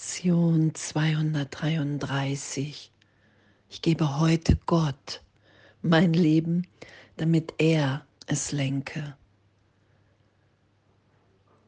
Lektion 0.00 0.74
233. 0.74 2.90
Ich 3.68 3.82
gebe 3.82 4.18
heute 4.18 4.56
Gott 4.64 5.22
mein 5.82 6.14
Leben, 6.14 6.66
damit 7.18 7.52
er 7.58 8.06
es 8.26 8.50
lenke. 8.50 9.14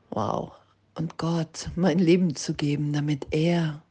Wow. 0.09 0.53
Und 0.95 1.19
Gott 1.19 1.69
mein 1.77 1.99
Leben 1.99 2.35
zu 2.35 2.55
geben, 2.55 2.95
damit 2.95 3.27
er 3.33 3.83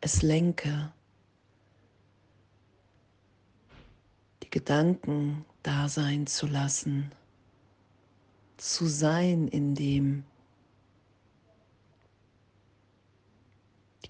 es 0.00 0.22
lenke. 0.22 0.90
Die 4.42 4.48
Gedanken 4.48 5.44
da 5.62 5.90
sein 5.90 6.26
zu 6.26 6.46
lassen, 6.46 7.12
zu 8.56 8.86
sein 8.86 9.48
in 9.48 9.74
dem, 9.74 10.24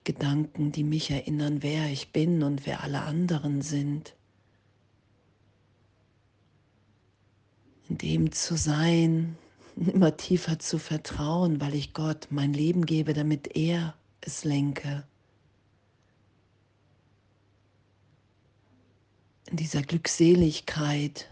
Gedanken, 0.07 0.71
die 0.71 0.85
mich 0.85 1.11
erinnern, 1.11 1.63
wer 1.63 1.91
ich 1.91 2.13
bin 2.13 2.43
und 2.45 2.65
wer 2.65 2.83
alle 2.83 3.03
anderen 3.03 3.61
sind. 3.61 4.15
In 7.89 7.99
dem 7.99 8.33
zu 8.33 8.57
sein, 8.57 9.37
immer 9.77 10.17
tiefer 10.17 10.59
zu 10.59 10.79
vertrauen, 10.79 11.61
weil 11.61 11.75
ich 11.75 11.93
Gott 11.93 12.29
mein 12.31 12.55
Leben 12.55 12.87
gebe, 12.87 13.13
damit 13.15 13.57
er 13.57 13.95
es 14.21 14.45
lenke. 14.45 15.05
In 19.51 19.57
dieser 19.57 19.83
Glückseligkeit, 19.83 21.29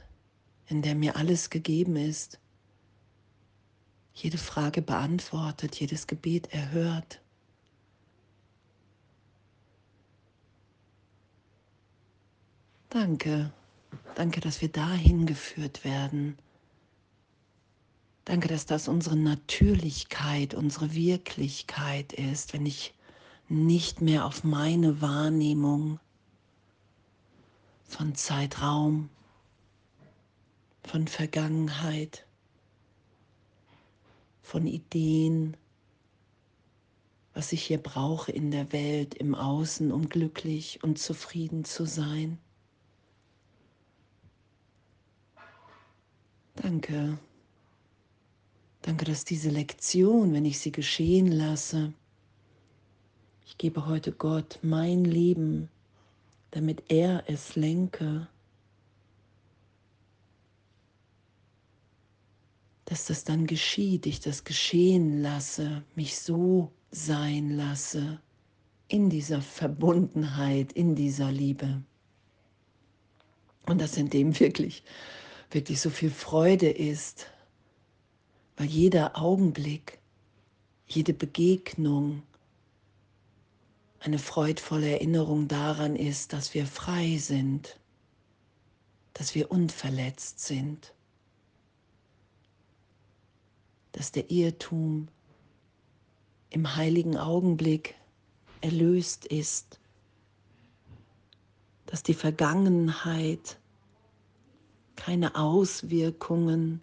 in 0.66 0.82
der 0.82 0.96
mir 0.96 1.16
alles 1.16 1.48
gegeben 1.48 1.94
ist, 1.94 2.40
jede 4.14 4.38
Frage 4.38 4.82
beantwortet, 4.82 5.76
jedes 5.76 6.06
Gebet 6.08 6.52
erhört. 6.52 7.20
Danke. 12.94 13.52
Danke, 14.14 14.40
dass 14.40 14.62
wir 14.62 14.68
dahin 14.68 15.26
geführt 15.26 15.82
werden. 15.82 16.38
Danke, 18.24 18.46
dass 18.46 18.66
das 18.66 18.86
unsere 18.86 19.16
Natürlichkeit, 19.16 20.54
unsere 20.54 20.94
Wirklichkeit 20.94 22.12
ist, 22.12 22.52
wenn 22.52 22.66
ich 22.66 22.94
nicht 23.48 24.00
mehr 24.00 24.24
auf 24.24 24.44
meine 24.44 25.02
Wahrnehmung 25.02 25.98
von 27.82 28.14
Zeitraum, 28.14 29.10
von 30.84 31.08
Vergangenheit, 31.08 32.24
von 34.40 34.68
Ideen, 34.68 35.56
was 37.32 37.50
ich 37.50 37.64
hier 37.64 37.82
brauche 37.82 38.30
in 38.30 38.52
der 38.52 38.70
Welt, 38.70 39.14
im 39.14 39.34
Außen, 39.34 39.90
um 39.90 40.08
glücklich 40.08 40.84
und 40.84 41.00
zufrieden 41.00 41.64
zu 41.64 41.86
sein. 41.86 42.38
Danke. 46.56 47.18
Danke, 48.82 49.04
dass 49.06 49.24
diese 49.24 49.50
Lektion, 49.50 50.32
wenn 50.32 50.44
ich 50.44 50.58
sie 50.58 50.72
geschehen 50.72 51.32
lasse, 51.32 51.92
ich 53.46 53.58
gebe 53.58 53.86
heute 53.86 54.12
Gott 54.12 54.58
mein 54.62 55.04
Leben, 55.04 55.68
damit 56.50 56.84
er 56.88 57.24
es 57.26 57.56
lenke, 57.56 58.28
dass 62.84 63.06
das 63.06 63.24
dann 63.24 63.46
geschieht, 63.46 64.06
ich 64.06 64.20
das 64.20 64.44
geschehen 64.44 65.22
lasse, 65.22 65.82
mich 65.94 66.18
so 66.18 66.70
sein 66.90 67.50
lasse, 67.50 68.20
in 68.88 69.10
dieser 69.10 69.40
Verbundenheit, 69.40 70.72
in 70.72 70.94
dieser 70.94 71.32
Liebe. 71.32 71.82
Und 73.66 73.80
das 73.80 73.96
in 73.96 74.10
dem 74.10 74.38
wirklich 74.38 74.84
wirklich 75.54 75.80
so 75.80 75.90
viel 75.90 76.10
Freude 76.10 76.68
ist, 76.68 77.26
weil 78.56 78.66
jeder 78.66 79.16
Augenblick, 79.16 79.98
jede 80.86 81.14
Begegnung 81.14 82.22
eine 84.00 84.18
freudvolle 84.18 84.90
Erinnerung 84.90 85.48
daran 85.48 85.96
ist, 85.96 86.32
dass 86.32 86.52
wir 86.52 86.66
frei 86.66 87.16
sind, 87.16 87.80
dass 89.14 89.34
wir 89.34 89.50
unverletzt 89.50 90.40
sind, 90.40 90.92
dass 93.92 94.12
der 94.12 94.30
Irrtum 94.30 95.08
im 96.50 96.76
heiligen 96.76 97.16
Augenblick 97.16 97.94
erlöst 98.60 99.24
ist, 99.24 99.78
dass 101.86 102.02
die 102.02 102.14
Vergangenheit 102.14 103.58
keine 104.96 105.34
Auswirkungen 105.36 106.80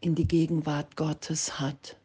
in 0.00 0.14
die 0.14 0.28
Gegenwart 0.28 0.96
Gottes 0.96 1.58
hat. 1.58 1.96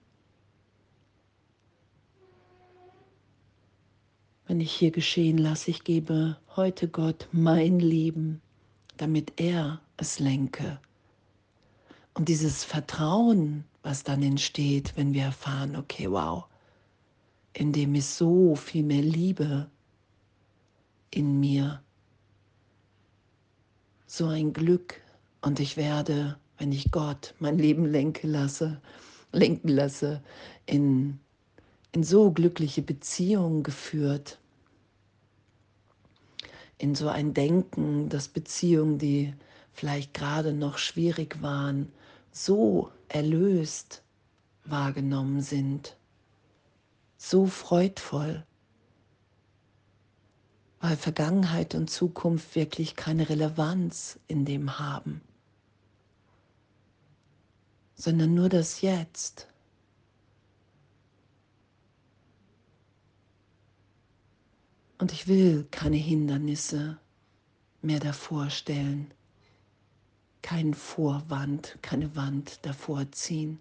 Wenn 4.48 4.60
ich 4.60 4.72
hier 4.72 4.92
geschehen 4.92 5.38
lasse, 5.38 5.72
ich 5.72 5.84
gebe 5.84 6.38
heute 6.56 6.88
Gott 6.88 7.28
mein 7.32 7.80
Leben, 7.80 8.42
damit 8.98 9.40
er 9.40 9.82
es 9.98 10.20
lenke. 10.20 10.80
Und 12.14 12.28
dieses 12.28 12.64
Vertrauen, 12.64 13.64
was 13.84 14.04
dann 14.04 14.22
entsteht, 14.22 14.94
wenn 14.98 15.14
wir 15.14 15.24
erfahren, 15.24 15.76
okay, 15.76 16.12
wow, 16.12 16.46
in 17.54 17.72
dem 17.72 17.96
ist 17.96 18.18
so 18.18 18.56
viel 18.56 18.84
mehr 18.84 19.02
Liebe 19.02 19.70
in 21.12 21.40
mir, 21.40 21.82
so 24.12 24.28
ein 24.28 24.52
Glück. 24.52 25.00
Und 25.40 25.62
ich 25.62 25.78
werde, 25.78 26.38
wenn 26.58 26.74
ich 26.74 26.92
Gott 26.92 27.34
mein 27.40 27.58
Leben 27.58 27.86
lenken 27.86 28.30
lasse, 28.30 28.82
lenken 29.32 29.70
lasse, 29.70 30.22
in, 30.66 31.18
in 31.94 32.04
so 32.04 32.30
glückliche 32.32 32.82
Beziehungen 32.82 33.64
geführt, 33.64 34.38
in 36.78 36.94
so 36.94 37.08
ein 37.08 37.34
Denken, 37.34 38.10
dass 38.10 38.28
Beziehungen, 38.28 38.98
die 38.98 39.34
vielleicht 39.72 40.14
gerade 40.14 40.52
noch 40.52 40.78
schwierig 40.78 41.42
waren, 41.42 41.90
so 42.34 42.92
erlöst 43.08 44.04
wahrgenommen 44.66 45.42
sind, 45.42 45.96
so 47.18 47.46
freudvoll 47.46 48.44
weil 50.82 50.98
Vergangenheit 50.98 51.76
und 51.76 51.90
Zukunft 51.90 52.56
wirklich 52.56 52.96
keine 52.96 53.30
Relevanz 53.30 54.20
in 54.28 54.46
dem 54.46 54.80
haben, 54.80 55.22
sondern 57.94 58.34
nur 58.34 58.50
das 58.50 58.82
Jetzt. 58.82 59.48
Und 64.98 65.12
ich 65.14 65.28
will 65.28 65.68
keine 65.70 65.98
Hindernisse 65.98 66.98
mehr 67.84 68.00
davor 68.00 68.50
stellen, 68.50 69.12
keinen 70.42 70.74
Vorwand, 70.74 71.78
keine 71.84 72.16
Wand 72.16 72.60
davor 72.66 73.12
ziehen, 73.12 73.60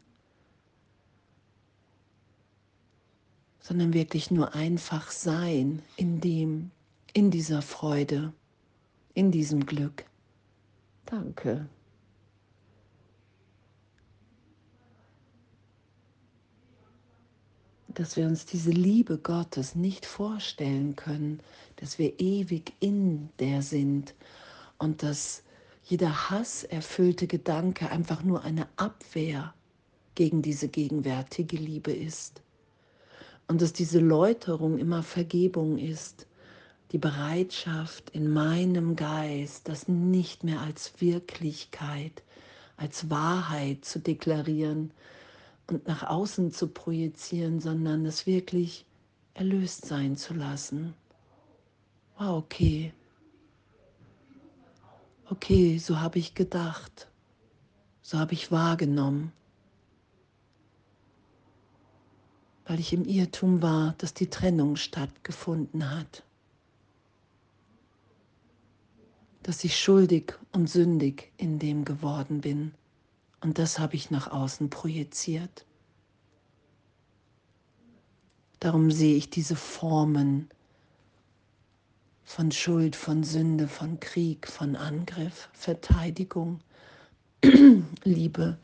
sondern 3.61 3.93
wirklich 3.93 4.31
nur 4.31 4.55
einfach 4.55 5.11
sein 5.11 5.83
in 5.97 6.21
dem, 6.21 6.71
in 7.13 7.31
dieser 7.31 7.63
Freude, 7.63 8.33
in 9.15 9.31
diesem 9.31 9.67
Glück. 9.67 10.05
Danke. 11.07 11.69
Dass 17.89 18.17
wir 18.17 18.27
uns 18.27 18.47
diese 18.47 18.71
Liebe 18.71 19.19
Gottes 19.19 19.75
nicht 19.75 20.07
vorstellen 20.07 20.95
können, 20.95 21.41
dass 21.77 21.99
wir 21.99 22.19
ewig 22.21 22.73
in 22.81 23.29
der 23.41 23.63
sind 23.63 24.15
und 24.79 25.03
dass 25.03 25.43
jeder 25.85 26.31
hasserfüllte 26.31 27.27
Gedanke 27.27 27.91
einfach 27.91 28.23
nur 28.23 28.45
eine 28.45 28.69
Abwehr 28.77 29.55
gegen 30.15 30.43
diese 30.43 30.69
gegenwärtige 30.69 31.57
Liebe 31.57 31.93
ist 31.93 32.43
und 33.49 33.61
dass 33.61 33.73
diese 33.73 33.99
Läuterung 33.99 34.79
immer 34.79 35.03
Vergebung 35.03 35.77
ist 35.79 36.27
die 36.93 36.99
Bereitschaft 36.99 38.11
in 38.11 38.31
meinem 38.31 38.97
Geist, 38.97 39.69
das 39.69 39.89
nicht 39.89 40.45
mehr 40.45 40.61
als 40.61 41.01
Wirklichkeit, 41.01 42.23
als 42.77 43.11
Wahrheit 43.11 43.85
zu 43.85 43.99
deklarieren 43.99 44.93
und 45.67 45.87
nach 45.87 46.03
außen 46.03 46.53
zu 46.53 46.69
projizieren, 46.69 47.61
sondern 47.61 48.05
es 48.07 48.27
wirklich 48.27 48.87
erlöst 49.35 49.87
sein 49.87 50.17
zu 50.17 50.35
lassen. 50.35 50.95
Wow, 52.19 52.39
okay. 52.45 52.93
Okay, 55.31 55.79
so 55.79 56.01
habe 56.01 56.19
ich 56.19 56.35
gedacht, 56.35 57.09
so 58.03 58.19
habe 58.19 58.33
ich 58.35 58.51
wahrgenommen. 58.51 59.33
weil 62.71 62.79
ich 62.79 62.93
im 62.93 63.05
Irrtum 63.05 63.63
war, 63.63 63.97
dass 63.99 64.15
die 64.15 64.31
Trennung 64.31 64.77
stattgefunden 64.77 65.91
hat. 65.91 66.23
Dass 69.43 69.65
ich 69.65 69.79
schuldig 69.79 70.35
und 70.53 70.69
sündig 70.69 71.33
in 71.37 71.59
dem 71.59 71.85
geworden 71.85 72.41
bin. 72.41 72.73
Und 73.41 73.59
das 73.59 73.79
habe 73.79 73.97
ich 73.97 74.11
nach 74.11 74.31
außen 74.31 74.69
projiziert. 74.71 75.65
Darum 78.61 78.91
sehe 78.91 79.17
ich 79.17 79.31
diese 79.31 79.57
Formen 79.57 80.51
von 82.25 82.53
Schuld, 82.53 82.95
von 82.95 83.25
Sünde, 83.25 83.67
von 83.67 83.99
Krieg, 83.99 84.47
von 84.47 84.77
Angriff, 84.77 85.49
Verteidigung, 85.53 86.61
Liebe, 88.05 88.59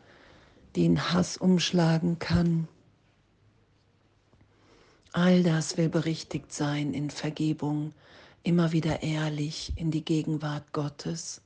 die 0.77 0.85
in 0.85 1.13
Hass 1.13 1.39
umschlagen 1.39 2.19
kann. 2.19 2.69
All 5.13 5.43
das 5.43 5.79
will 5.79 5.89
berichtigt 5.89 6.53
sein 6.53 6.93
in 6.93 7.09
Vergebung, 7.09 7.95
immer 8.47 8.71
wieder 8.71 9.03
ehrlich 9.03 9.73
in 9.75 9.91
die 9.91 10.05
Gegenwart 10.05 10.73
Gottes. 10.73 11.43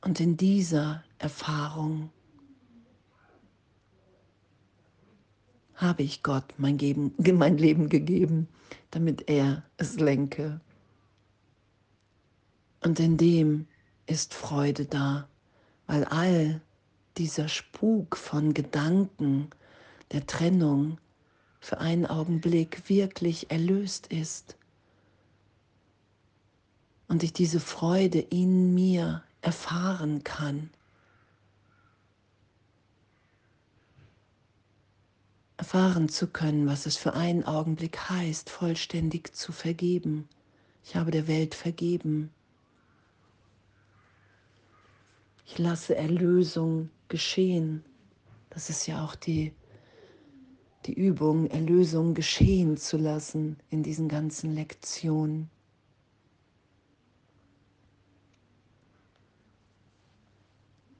Und 0.00 0.18
in 0.18 0.36
dieser 0.36 1.04
Erfahrung 1.18 2.10
habe 5.76 6.02
ich 6.02 6.24
Gott 6.24 6.54
mein, 6.58 6.78
Geben, 6.78 7.14
mein 7.34 7.58
Leben 7.58 7.88
gegeben, 7.88 8.48
damit 8.90 9.28
er 9.28 9.62
es 9.76 10.00
lenke. 10.00 10.60
Und 12.82 12.98
in 12.98 13.16
dem 13.16 13.68
ist 14.06 14.34
Freude 14.34 14.86
da, 14.86 15.28
weil 15.86 16.04
all 16.06 16.60
dieser 17.18 17.48
Spuk 17.48 18.16
von 18.16 18.52
Gedanken 18.52 19.50
der 20.10 20.26
Trennung 20.26 20.98
für 21.60 21.78
einen 21.78 22.06
Augenblick 22.06 22.88
wirklich 22.88 23.50
erlöst 23.50 24.08
ist 24.08 24.56
und 27.08 27.22
ich 27.22 27.32
diese 27.32 27.60
Freude 27.60 28.18
in 28.18 28.74
mir 28.74 29.22
erfahren 29.42 30.24
kann. 30.24 30.70
erfahren 35.56 36.08
zu 36.08 36.26
können, 36.26 36.66
was 36.66 36.86
es 36.86 36.96
für 36.96 37.14
einen 37.14 37.44
Augenblick 37.44 37.98
heißt, 38.10 38.50
vollständig 38.50 39.34
zu 39.34 39.52
vergeben. 39.52 40.28
Ich 40.84 40.96
habe 40.96 41.10
der 41.10 41.26
Welt 41.26 41.54
vergeben. 41.54 42.30
Ich 45.46 45.58
lasse 45.58 45.96
Erlösung 45.96 46.90
geschehen. 47.08 47.84
Das 48.50 48.68
ist 48.70 48.86
ja 48.86 49.04
auch 49.04 49.14
die, 49.14 49.52
die 50.86 50.94
Übung, 50.94 51.46
Erlösung 51.50 52.14
geschehen 52.14 52.76
zu 52.76 52.96
lassen 52.96 53.58
in 53.70 53.82
diesen 53.82 54.08
ganzen 54.08 54.54
Lektionen. 54.54 55.50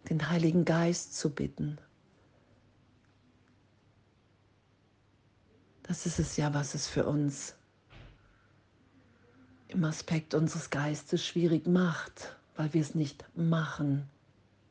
Den 0.09 0.29
Heiligen 0.29 0.65
Geist 0.65 1.17
zu 1.17 1.31
bitten, 1.31 1.79
Das 5.87 6.05
ist 6.05 6.19
es 6.19 6.37
ja, 6.37 6.53
was 6.53 6.75
es 6.75 6.89
für 6.89 7.07
uns 7.07 7.55
im 9.69 9.85
Aspekt 9.85 10.35
unseres 10.35 10.71
Geistes 10.71 11.25
schwierig 11.25 11.67
macht, 11.67 12.37
weil 12.57 12.73
wir 12.75 12.81
es 12.81 12.95
nicht 12.95 13.25
machen, 13.37 14.09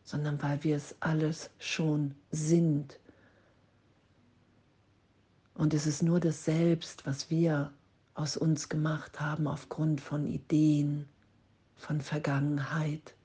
sondern 0.04 0.42
weil 0.42 0.64
wir 0.64 0.76
es 0.76 0.96
alles 1.00 1.50
schon 1.58 2.16
sind. 2.32 3.00
Und 5.56 5.74
es 5.74 5.88
ist 5.88 6.04
nur 6.04 6.20
das 6.20 6.44
Selbst, 6.46 7.06
was 7.06 7.30
wir 7.30 7.72
aus 8.14 8.38
uns 8.38 8.70
gemacht 8.70 9.20
haben 9.20 9.48
aufgrund 9.48 10.02
von 10.02 10.28
Ideen, 10.28 11.08
von 11.76 12.02
Vergangenheit, 12.02 13.16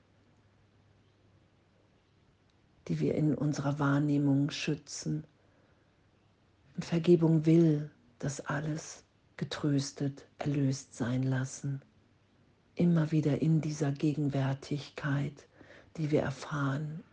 die 2.87 2.99
wir 2.99 3.15
in 3.15 3.35
unserer 3.35 3.79
Wahrnehmung 3.79 4.49
schützen. 4.49 5.25
Und 6.75 6.85
Vergebung 6.85 7.45
will 7.45 7.91
das 8.19 8.39
alles 8.39 9.03
getröstet, 9.35 10.25
erlöst 10.39 10.95
sein 10.95 11.23
lassen. 11.23 11.81
Immer 12.75 13.11
wieder 13.11 13.41
in 13.41 13.59
dieser 13.59 13.91
Gegenwärtigkeit, 13.91 15.47
die 15.97 16.11
wir 16.11 16.21
erfahren, 16.21 17.03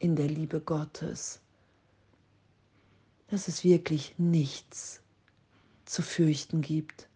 in 0.00 0.16
der 0.16 0.28
Liebe 0.28 0.60
Gottes, 0.60 1.40
dass 3.30 3.48
es 3.48 3.64
wirklich 3.64 4.14
nichts 4.18 5.02
zu 5.84 6.02
fürchten 6.02 6.60
gibt. 6.60 7.08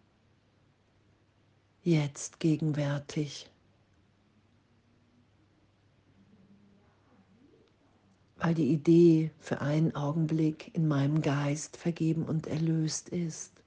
Jetzt 1.82 2.40
gegenwärtig. 2.40 3.50
weil 8.44 8.54
die 8.54 8.74
Idee 8.74 9.30
für 9.38 9.62
einen 9.62 9.96
Augenblick 9.96 10.70
in 10.74 10.86
meinem 10.86 11.22
Geist 11.22 11.78
vergeben 11.78 12.24
und 12.26 12.46
erlöst 12.46 13.08
ist. 13.08 13.62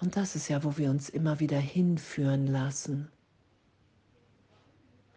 Und 0.00 0.16
das 0.16 0.36
ist 0.36 0.46
ja, 0.46 0.62
wo 0.62 0.76
wir 0.76 0.90
uns 0.90 1.08
immer 1.08 1.40
wieder 1.40 1.58
hinführen 1.58 2.46
lassen. 2.46 3.10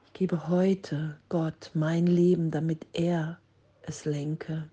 Ich 0.07 0.13
gebe 0.13 0.47
heute 0.47 1.19
Gott 1.29 1.69
mein 1.75 2.07
Leben, 2.07 2.49
damit 2.49 2.87
er 2.93 3.37
es 3.89 4.05
lenke. 4.05 4.69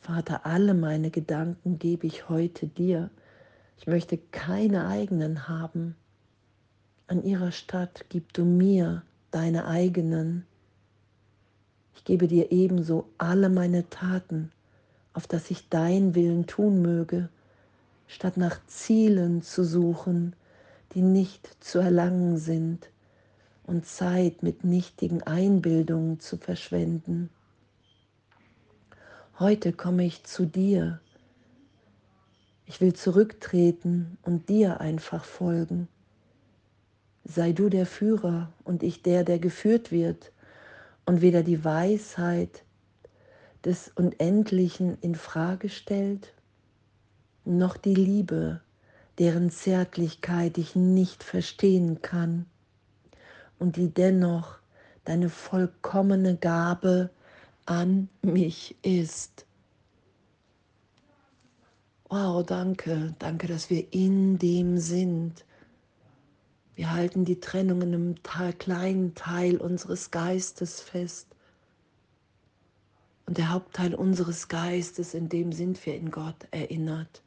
Vater, 0.00 0.44
alle 0.44 0.74
meine 0.74 1.10
Gedanken 1.10 1.78
gebe 1.78 2.06
ich 2.06 2.28
heute 2.28 2.66
dir. 2.66 3.08
Ich 3.78 3.86
möchte 3.86 4.18
keine 4.18 4.86
eigenen 4.86 5.48
haben 5.48 5.96
an 7.12 7.24
ihrer 7.24 7.52
Stadt 7.52 8.06
gib 8.08 8.32
du 8.32 8.46
mir 8.46 9.02
deine 9.30 9.66
eigenen. 9.66 10.46
Ich 11.94 12.04
gebe 12.04 12.26
dir 12.26 12.50
ebenso 12.50 13.06
alle 13.18 13.50
meine 13.50 13.88
Taten, 13.90 14.50
auf 15.12 15.26
dass 15.26 15.50
ich 15.50 15.68
dein 15.68 16.14
Willen 16.14 16.46
tun 16.46 16.80
möge, 16.80 17.28
statt 18.06 18.38
nach 18.38 18.64
Zielen 18.66 19.42
zu 19.42 19.62
suchen, 19.62 20.34
die 20.94 21.02
nicht 21.02 21.62
zu 21.62 21.80
erlangen 21.80 22.38
sind 22.38 22.88
und 23.64 23.86
Zeit 23.86 24.42
mit 24.42 24.64
nichtigen 24.64 25.22
Einbildungen 25.22 26.20
zu 26.20 26.36
verschwenden. 26.36 27.30
Heute 29.38 29.72
komme 29.72 30.04
ich 30.04 30.24
zu 30.24 30.46
dir. 30.46 31.00
Ich 32.66 32.80
will 32.80 32.92
zurücktreten 32.92 34.18
und 34.22 34.48
dir 34.48 34.80
einfach 34.80 35.24
folgen. 35.24 35.88
Sei 37.24 37.52
du 37.52 37.68
der 37.68 37.86
Führer 37.86 38.52
und 38.64 38.82
ich 38.82 39.02
der, 39.02 39.24
der 39.24 39.38
geführt 39.38 39.92
wird 39.92 40.32
und 41.06 41.20
weder 41.20 41.42
die 41.42 41.64
Weisheit 41.64 42.64
des 43.64 43.88
Unendlichen 43.94 44.98
in 45.00 45.14
Frage 45.14 45.68
stellt, 45.68 46.34
noch 47.44 47.76
die 47.76 47.94
Liebe, 47.94 48.60
deren 49.18 49.50
Zärtlichkeit 49.50 50.58
ich 50.58 50.74
nicht 50.74 51.22
verstehen 51.22 52.02
kann 52.02 52.46
und 53.62 53.76
die 53.76 53.88
dennoch 53.88 54.58
deine 55.04 55.30
vollkommene 55.30 56.36
Gabe 56.36 57.10
an 57.64 58.08
mich 58.20 58.76
ist. 58.82 59.46
Wow, 62.10 62.44
danke, 62.44 63.14
danke, 63.18 63.46
dass 63.46 63.70
wir 63.70 63.90
in 63.92 64.38
dem 64.38 64.76
sind 64.76 65.44
wir 66.74 66.90
halten 66.90 67.24
die 67.24 67.38
Trennung 67.38 67.82
in 67.82 67.94
einem 67.94 68.22
Teil, 68.22 68.52
kleinen 68.54 69.14
Teil 69.14 69.58
unseres 69.58 70.10
Geistes 70.10 70.80
fest. 70.80 71.28
Und 73.26 73.38
der 73.38 73.50
Hauptteil 73.50 73.94
unseres 73.94 74.48
Geistes, 74.48 75.14
in 75.14 75.28
dem 75.28 75.52
sind 75.52 75.84
wir 75.84 75.94
in 75.94 76.10
Gott 76.10 76.48
erinnert. 76.50 77.22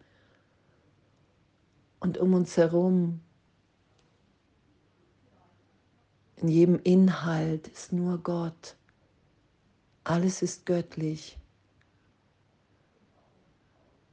Und 1.99 2.17
um 2.17 2.33
uns 2.33 2.57
herum, 2.57 3.21
in 6.37 6.47
jedem 6.49 6.79
Inhalt 6.83 7.67
ist 7.69 7.93
nur 7.93 8.17
Gott. 8.17 8.75
Alles 10.03 10.41
ist 10.41 10.65
göttlich. 10.65 11.37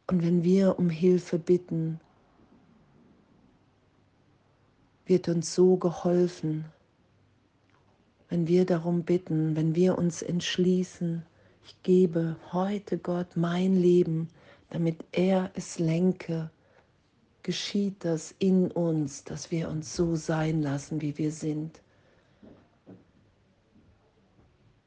Und 0.07 0.23
wenn 0.23 0.45
wir 0.45 0.79
um 0.79 0.91
Hilfe 0.91 1.39
bitten, 1.39 2.01
wird 5.07 5.29
uns 5.29 5.55
so 5.55 5.77
geholfen, 5.77 6.65
wenn 8.29 8.47
wir 8.47 8.65
darum 8.65 9.03
bitten, 9.03 9.57
wenn 9.57 9.75
wir 9.75 9.99
uns 9.99 10.23
entschließen, 10.23 11.23
ich 11.65 11.83
gebe 11.83 12.37
heute 12.53 12.99
Gott 12.99 13.37
mein 13.37 13.77
Leben, 13.77 14.29
damit 14.71 15.05
er 15.13 15.51
es 15.55 15.79
lenke, 15.79 16.51
geschieht 17.43 18.05
das 18.05 18.35
in 18.39 18.71
uns, 18.71 19.25
dass 19.25 19.51
wir 19.51 19.69
uns 19.69 19.95
so 19.95 20.17
sein 20.17 20.63
lassen, 20.63 21.01
wie 21.03 21.17
wir 21.19 21.31
sind. 21.31 21.83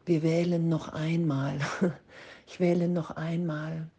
Wir 0.06 0.22
wählen 0.22 0.70
noch 0.70 0.90
einmal. 0.90 1.60
Ich 2.48 2.60
wähle 2.60 2.88
noch 2.88 3.10
einmal. 3.10 3.90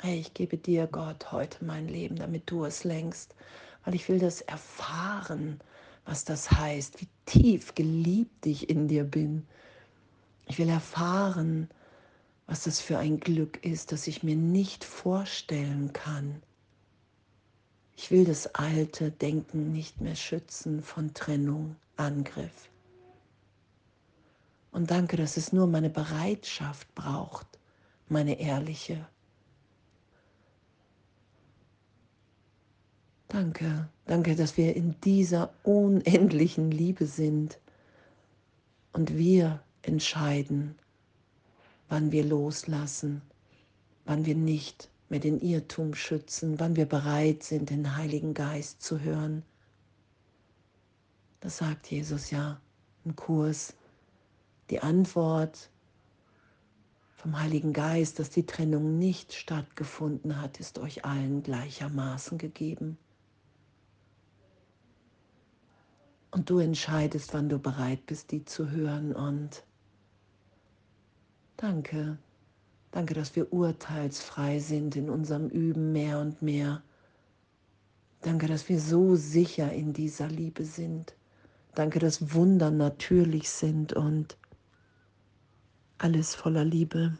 Hey, 0.00 0.18
ich 0.18 0.34
gebe 0.34 0.58
dir, 0.58 0.88
Gott, 0.88 1.30
heute 1.30 1.64
mein 1.64 1.86
Leben, 1.86 2.16
damit 2.16 2.50
du 2.50 2.64
es 2.64 2.82
lenkst, 2.82 3.36
weil 3.84 3.94
ich 3.94 4.08
will 4.08 4.18
das 4.18 4.40
erfahren, 4.40 5.60
was 6.04 6.24
das 6.24 6.50
heißt, 6.50 7.00
wie 7.00 7.06
tief 7.26 7.76
geliebt 7.76 8.44
ich 8.44 8.68
in 8.68 8.88
dir 8.88 9.04
bin. 9.04 9.46
Ich 10.48 10.58
will 10.58 10.68
erfahren, 10.68 11.68
was 12.48 12.64
das 12.64 12.80
für 12.80 12.98
ein 12.98 13.20
Glück 13.20 13.64
ist, 13.64 13.92
das 13.92 14.08
ich 14.08 14.24
mir 14.24 14.36
nicht 14.36 14.82
vorstellen 14.82 15.92
kann. 15.92 16.42
Ich 17.96 18.10
will 18.10 18.24
das 18.24 18.52
alte 18.56 19.12
Denken 19.12 19.70
nicht 19.70 20.00
mehr 20.00 20.16
schützen 20.16 20.82
von 20.82 21.14
Trennung, 21.14 21.76
Angriff. 21.96 22.71
Und 24.72 24.90
danke, 24.90 25.16
dass 25.16 25.36
es 25.36 25.52
nur 25.52 25.66
meine 25.66 25.90
Bereitschaft 25.90 26.92
braucht, 26.94 27.46
meine 28.08 28.40
ehrliche. 28.40 29.06
Danke, 33.28 33.88
danke, 34.06 34.34
dass 34.34 34.56
wir 34.56 34.74
in 34.74 34.94
dieser 35.02 35.52
unendlichen 35.62 36.70
Liebe 36.70 37.06
sind 37.06 37.58
und 38.92 39.16
wir 39.16 39.62
entscheiden, 39.82 40.74
wann 41.88 42.12
wir 42.12 42.24
loslassen, 42.24 43.22
wann 44.04 44.26
wir 44.26 44.34
nicht 44.34 44.90
mehr 45.08 45.20
den 45.20 45.40
Irrtum 45.40 45.94
schützen, 45.94 46.58
wann 46.58 46.76
wir 46.76 46.86
bereit 46.86 47.42
sind, 47.42 47.70
den 47.70 47.96
Heiligen 47.96 48.32
Geist 48.32 48.82
zu 48.82 49.00
hören. 49.00 49.42
Das 51.40 51.58
sagt 51.58 51.90
Jesus 51.90 52.30
ja 52.30 52.60
im 53.04 53.16
Kurs. 53.16 53.74
Die 54.70 54.80
Antwort 54.80 55.70
vom 57.22 57.38
Heiligen 57.38 57.72
Geist, 57.72 58.18
dass 58.18 58.30
die 58.30 58.46
Trennung 58.46 58.98
nicht 58.98 59.32
stattgefunden 59.32 60.40
hat, 60.40 60.58
ist 60.58 60.78
euch 60.78 61.04
allen 61.04 61.42
gleichermaßen 61.42 62.36
gegeben. 62.36 62.98
Und 66.32 66.48
du 66.48 66.58
entscheidest, 66.58 67.34
wann 67.34 67.48
du 67.48 67.58
bereit 67.58 68.06
bist, 68.06 68.32
die 68.32 68.44
zu 68.44 68.70
hören. 68.70 69.14
Und 69.14 69.64
danke, 71.58 72.18
danke, 72.90 73.14
dass 73.14 73.36
wir 73.36 73.52
urteilsfrei 73.52 74.58
sind 74.58 74.96
in 74.96 75.10
unserem 75.10 75.48
Üben 75.48 75.92
mehr 75.92 76.18
und 76.18 76.40
mehr. 76.40 76.82
Danke, 78.22 78.46
dass 78.48 78.68
wir 78.68 78.80
so 78.80 79.14
sicher 79.14 79.72
in 79.72 79.92
dieser 79.92 80.28
Liebe 80.28 80.64
sind. 80.64 81.14
Danke, 81.74 81.98
dass 81.98 82.34
Wunder 82.34 82.70
natürlich 82.70 83.50
sind 83.50 83.92
und 83.92 84.38
alles 86.02 86.34
voller 86.34 86.64
Liebe. 86.64 87.16